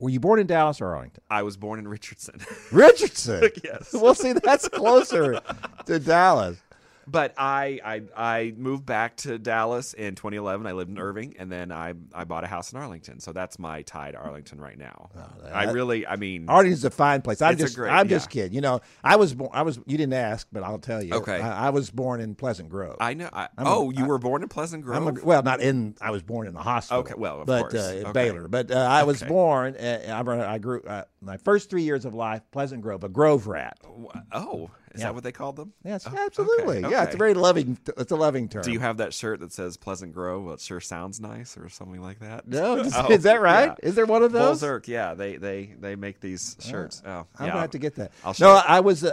[0.00, 1.22] were you born in Dallas or Arlington?
[1.30, 3.50] I was born in Richardson, Richardson.
[3.64, 3.92] Yes.
[3.94, 5.40] Well, see, that's closer
[5.86, 6.58] to Dallas.
[7.10, 10.66] But I, I I moved back to Dallas in 2011.
[10.66, 13.20] I lived in Irving, and then I I bought a house in Arlington.
[13.20, 15.10] So that's my tie to Arlington right now.
[15.52, 17.40] I that- really, I mean, Arlington's a fine place.
[17.42, 18.52] I'm It's a just, great- I'm just kidding.
[18.54, 19.50] You know, I was born.
[19.52, 19.78] I was.
[19.86, 21.14] You didn't ask, but I'll tell you.
[21.14, 21.40] Okay.
[21.40, 22.96] I, I was born in Pleasant Grove.
[23.00, 23.28] I know.
[23.32, 24.96] I, I'm a- oh, you were born in Pleasant Grove.
[25.06, 25.96] I'm a, well, not in.
[26.00, 27.00] I was born in the hospital.
[27.00, 27.74] Okay, well, of but course.
[27.74, 28.12] Uh, Okay.
[28.12, 28.48] Baylor.
[28.48, 29.28] But uh, I was Okay.
[29.28, 29.74] born.
[29.76, 30.82] Uh, I, I grew.
[30.82, 33.78] Uh, my first three years of life, Pleasant Grove, a Grove rat.
[34.32, 35.08] oh, is Yeah.
[35.08, 35.72] that what they called them?
[35.84, 36.78] Yes, Oh, absolutely.
[36.78, 37.78] okay, Yeah, it's a very loving.
[37.96, 38.62] It's a loving term.
[38.64, 40.44] Do you have that shirt that says Pleasant Grove?
[40.44, 42.46] Well, it sure sounds nice, or something like that.
[42.48, 43.74] No, is, Oh, is that right?
[43.82, 43.88] yeah.
[43.88, 44.60] Is there one of those?
[44.62, 47.02] Volzerk, yeah, they they they make these shirts.
[47.06, 47.46] Oh, I'm yeah.
[47.48, 48.12] gonna have to get that.
[48.24, 48.60] I'll no.
[48.66, 49.08] I was uh,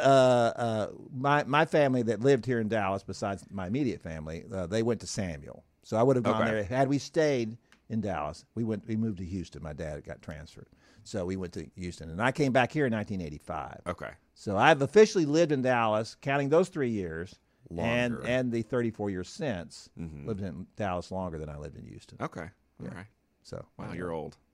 [0.56, 3.04] uh, my my family that lived here in Dallas.
[3.04, 5.62] Besides my immediate family, uh, they went to Samuell.
[5.84, 6.52] So I would have gone Okay.
[6.52, 7.58] there had we stayed
[7.90, 8.44] in Dallas.
[8.56, 8.88] We went.
[8.88, 9.62] We moved to Houston.
[9.62, 10.66] My dad got transferred,
[11.06, 13.82] so we went to Houston, and I came back here in 1985.
[13.88, 14.12] Okay.
[14.34, 17.36] So I've officially lived in Dallas, counting those three years,
[17.70, 18.28] and Longer.
[18.28, 20.26] and the 34 years since Mhm.
[20.28, 22.18] lived in Dallas longer than I lived in Houston.
[22.22, 22.50] Okay.
[22.82, 23.06] All right.
[23.44, 24.36] So Wow, you're old.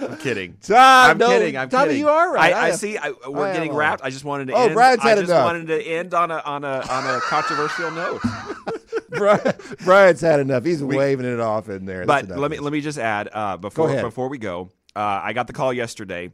[0.00, 0.56] I'm kidding.
[0.60, 0.76] Tom,
[1.12, 1.56] I'm no, kidding.
[1.56, 2.00] I'm Tommy, kidding.
[2.00, 2.52] you are right.
[2.52, 2.98] I, I am- see.
[2.98, 4.02] I, we're I getting wrapped.
[4.04, 4.74] I just wanted to Oh, end.
[4.74, 5.44] Brian's I just enough.
[5.44, 8.20] wanted to end on a on a on a controversial note.
[9.16, 9.52] Brian,
[9.84, 10.64] Brian's had enough.
[10.64, 12.04] He's waving it off in there.
[12.06, 14.70] That's But let me let me just add uh, before before we go.
[14.96, 16.30] uh, I got the call yesterday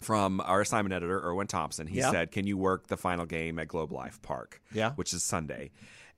[0.00, 1.86] from our assignment editor Erwin Thompson.
[1.86, 2.10] He Yeah.
[2.10, 4.92] said, "Can you work the final game at Globe Life Park?" Yeah.
[4.92, 5.70] which is Sunday,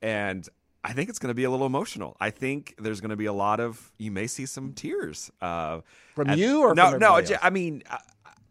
[0.03, 0.49] and
[0.85, 2.17] I think it's going to be a little emotional.
[2.21, 5.81] I think there's going to be a lot of you may see some tears uh,
[6.15, 7.17] From at- you or no, from no.
[7.17, 7.31] else?
[7.43, 7.83] I mean.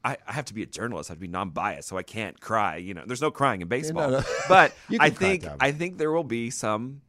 [0.05, 1.09] I, I have to be a journalist.
[1.09, 2.77] I have to be non-biased, so I can't cry.
[2.77, 4.09] You know, there's no crying in baseball.
[4.09, 4.21] no.
[4.47, 7.01] But I think I think there will be some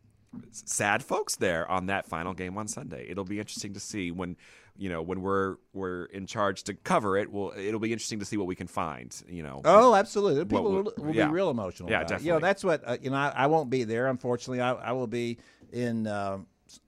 [0.53, 3.07] sad folks there on that final game on Sunday.
[3.09, 4.37] It'll be interesting to see when
[4.77, 7.31] you know when we're we're in charge to cover it.
[7.31, 9.15] Well, it'll be interesting to see what we can find.
[9.29, 9.61] You know.
[9.65, 10.45] Oh, absolutely.
[10.45, 11.27] People will, will yeah.
[11.27, 11.91] be real emotional.
[11.91, 12.23] Yeah, about it.
[12.23, 13.17] You know, that's what uh, you know.
[13.17, 14.61] I, I won't be there, unfortunately.
[14.61, 15.39] I, I will be
[15.73, 16.39] in uh,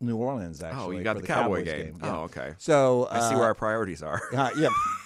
[0.00, 0.62] New Orleans.
[0.62, 1.98] Actually, oh, you got for the, Cowboy Cowboys game.
[2.03, 2.16] Yeah.
[2.16, 2.55] Oh, okay.
[2.59, 4.20] So I see uh, where our priorities are.
[4.33, 4.68] Uh, yeah.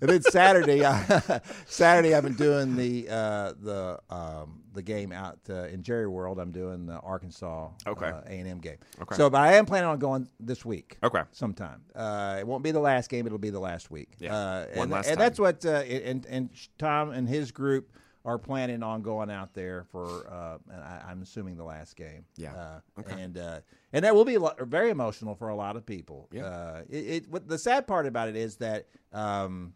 [0.00, 5.38] and then Saturday, uh, Saturday I've been doing the uh, the um, the game out
[5.50, 6.38] uh, in Jerry World.
[6.38, 8.06] I'm doing the Arkansas Okay.
[8.06, 8.76] uh, A&M game.
[9.02, 9.16] Okay.
[9.16, 10.98] So, but I am planning on going this week.
[11.02, 11.22] Okay.
[11.32, 11.82] Sometime.
[11.94, 13.26] Uh, it won't be the last game.
[13.26, 14.10] It'll be the last week.
[14.18, 14.34] Yeah.
[14.36, 15.24] Uh, One and, last and time.
[15.24, 17.90] that's what uh, and and Tom and his group
[18.24, 20.28] are planning on going out there for.
[20.30, 22.24] Uh, and I, I'm assuming the last game.
[22.36, 22.54] Yeah.
[22.54, 23.60] Uh, And uh,
[23.92, 26.28] and that will be a lot, very emotional for a lot of people.
[26.30, 26.44] Yeah.
[26.44, 29.72] Uh, it, it what the sad part about it is that um,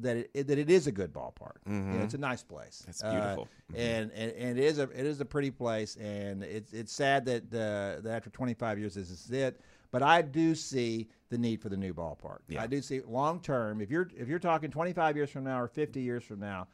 [0.00, 1.56] that it, that it is a good ballpark.
[1.66, 2.80] You know, it's a nice place.
[2.82, 2.90] Mm-hmm.
[2.90, 3.48] It's Uh, beautiful.
[3.74, 5.96] and, and and it is a it is a pretty place.
[5.96, 9.60] And it's it's sad that uh, that after 25 years this is it.
[9.90, 12.38] But I do see the need for the new ballpark.
[12.48, 12.62] Yeah.
[12.62, 13.80] I do see long term.
[13.82, 16.68] If you're if you're talking 25 years from now or 50 years from now.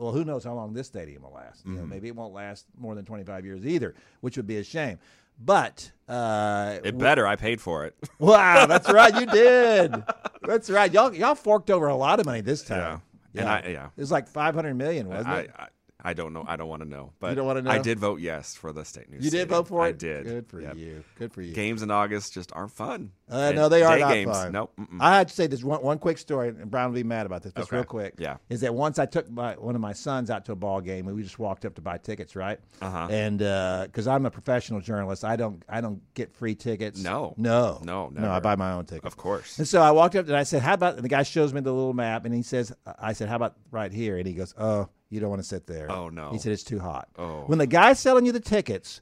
[0.00, 1.64] Well, who knows how long this stadium will last?
[1.66, 1.90] You know, Mm-hmm.
[1.90, 4.98] maybe it won't last more than 25 years either, which would be a shame.
[5.42, 7.26] But uh, It better.
[7.26, 7.94] I paid for it.
[8.18, 9.94] Wow, that's right, you did.
[10.42, 10.92] That's right.
[10.92, 13.02] Y'all y'all forked over a lot of money this time.
[13.32, 13.40] Yeah.
[13.42, 13.86] And I- yeah.
[13.96, 15.50] It was like five hundred million, wasn't I, it?
[15.56, 15.66] I
[16.04, 16.44] I don't know.
[16.46, 17.12] I don't want to know.
[17.20, 17.70] But don't wanna know.
[17.70, 19.24] I did vote yes for the state news.
[19.24, 19.88] you did vote for it.
[19.88, 20.24] I did.
[20.24, 20.76] Good for Yep.
[20.76, 21.04] you.
[21.18, 21.52] Good for you.
[21.52, 23.12] Games in August just aren't fun.
[23.28, 24.30] Uh, no, they are not games.
[24.30, 24.52] fun.
[24.52, 24.72] Nope.
[24.98, 27.42] I had to say this one, one quick story, and Brian will be mad about
[27.42, 27.76] this, but Okay.
[27.76, 28.14] real quick.
[28.18, 28.38] Yeah.
[28.48, 31.06] is that once I took my one of my sons out to a ball game,
[31.06, 32.58] and we just walked up to buy tickets, right?
[32.82, 33.06] Uh-huh.
[33.10, 37.02] And because I'm a professional journalist, I don't I don't get free tickets.
[37.02, 37.34] No.
[37.36, 38.30] no, No, no.
[38.30, 39.06] I buy my own tickets.
[39.06, 39.58] Of course.
[39.58, 41.60] And so I walked up and I said, "How about?" And the guy shows me
[41.60, 44.54] the little map, and he says, "I said, how about right here?" And he goes,
[44.58, 46.30] "Oh, you don't want to sit there." Oh, no.
[46.30, 47.08] He said it's too hot.
[47.18, 47.42] Oh.
[47.46, 49.00] When the guy selling you the tickets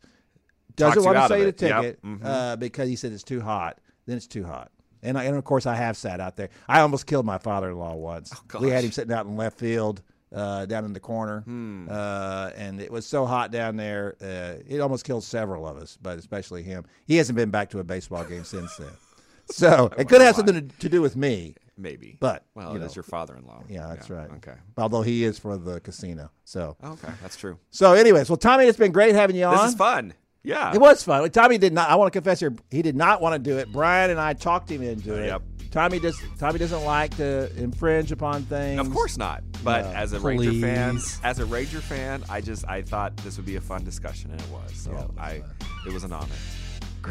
[0.77, 1.61] doesn't you want to sell you the it.
[1.62, 1.81] Yep.
[1.83, 2.21] ticket Mhm.
[2.25, 4.71] uh, because he said it's too hot, then it's too hot.
[5.03, 6.49] And I, and of course I have sat out there.
[6.68, 8.33] I almost killed my father-in-law once.
[8.61, 10.03] we had Oh, him sitting out in left field.
[10.31, 11.87] Uh, down in the corner, Hmm.
[11.90, 15.97] uh, and it was so hot down there, uh, it almost killed several of us,
[16.03, 16.85] but especially him.
[17.07, 18.90] He hasn't been back to a baseball game since then.
[19.51, 21.55] So it could have something to, to do with me.
[21.79, 22.17] Maybe.
[22.21, 22.99] But, well, you that's know.
[23.01, 23.64] your father-in-law.
[23.69, 24.29] Yeah, that's right.
[24.38, 24.55] Okay.
[24.77, 26.31] Although he is for the casino.
[26.45, 27.57] So, oh, Okay, that's true.
[27.71, 29.57] so anyways, well, Tommy, it's been great having you on.
[29.59, 30.12] This is fun.
[30.43, 30.75] Yeah.
[30.75, 31.29] It was fun.
[31.31, 31.88] Tommy did not.
[31.91, 33.71] I want to confess here, he did not want to do it.
[33.73, 35.27] Brian and I talked him into it.
[35.27, 35.43] Yep.
[35.71, 36.19] Tommy does.
[36.38, 38.81] Tommy doesn't like to infringe upon things.
[38.81, 39.43] Of course not.
[39.62, 39.93] But No.
[39.93, 43.57] as a Ranger fan, as a Ranger fan, I just I thought this would be
[43.57, 44.73] a fun discussion, and it was.
[44.75, 45.43] So Yeah, it was I,
[45.87, 46.27] it was an honor.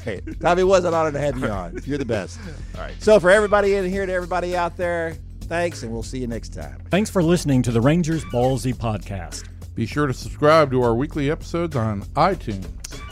[0.04, 0.40] Great.
[0.40, 1.80] Tommy, it was an honor to have you on.
[1.86, 2.40] You're the best.
[2.76, 2.94] All right.
[3.00, 6.54] So for everybody in here, to everybody out there, thanks, and we'll see you next
[6.54, 6.82] time.
[6.90, 9.48] Thanks for listening to the Rangers Ballzy podcast.
[9.76, 12.66] Be sure to subscribe to our weekly episodes on iTunes.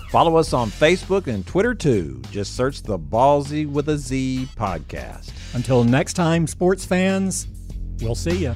[0.10, 2.22] Follow us on Facebook and Twitter too.
[2.32, 5.32] Just search the Ballzy with a Z podcast.
[5.54, 7.48] Until next time, sports fans,
[8.02, 8.56] we'll see you.